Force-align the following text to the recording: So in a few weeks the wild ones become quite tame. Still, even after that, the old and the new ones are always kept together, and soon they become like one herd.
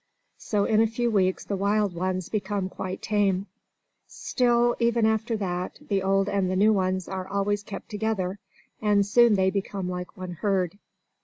So 0.39 0.65
in 0.65 0.81
a 0.81 0.87
few 0.87 1.11
weeks 1.11 1.45
the 1.45 1.55
wild 1.55 1.93
ones 1.93 2.27
become 2.27 2.69
quite 2.69 3.03
tame. 3.03 3.45
Still, 4.07 4.75
even 4.79 5.05
after 5.05 5.37
that, 5.37 5.77
the 5.79 6.01
old 6.01 6.27
and 6.27 6.49
the 6.49 6.55
new 6.55 6.73
ones 6.73 7.07
are 7.07 7.27
always 7.27 7.61
kept 7.61 7.89
together, 7.89 8.39
and 8.81 9.05
soon 9.05 9.35
they 9.35 9.51
become 9.51 9.87
like 9.87 10.17
one 10.17 10.31
herd. 10.41 10.79